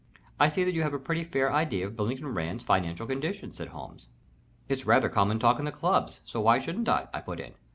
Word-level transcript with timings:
"I 0.39 0.49
see 0.49 0.63
that 0.63 0.73
you 0.73 0.81
have 0.81 0.95
a 0.95 0.97
pretty 0.97 1.23
fair 1.23 1.53
idea 1.53 1.85
of 1.85 1.95
Billington 1.95 2.33
Rand's 2.33 2.63
financial 2.63 3.05
condition," 3.05 3.53
said 3.53 3.67
Holmes. 3.67 4.07
"It's 4.67 4.87
rather 4.87 5.09
common 5.09 5.37
talk 5.37 5.59
in 5.59 5.65
the 5.65 5.71
clubs, 5.71 6.21
so 6.25 6.41
why 6.41 6.57
shouldn't 6.57 6.89
I?" 6.89 7.07
I 7.13 7.21
put 7.21 7.39
in. 7.39 7.53